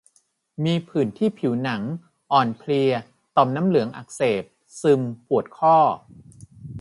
[0.65, 1.81] มีผื่นที่ผิวหนัง
[2.31, 2.91] อ่อนเพลีย
[3.35, 4.43] ต่อมน้ำเหลืองอักเสบ
[4.81, 5.77] ซึม ปวดข้อ